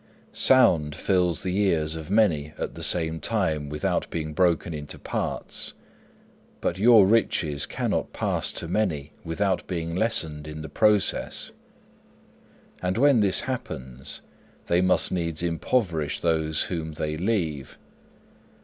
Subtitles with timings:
[0.33, 5.75] Sound fills the ears of many at the same time without being broken into parts,
[6.59, 11.51] but your riches cannot pass to many without being lessened in the process.
[12.81, 14.21] And when this happens,
[14.65, 17.77] they must needs impoverish those whom they leave.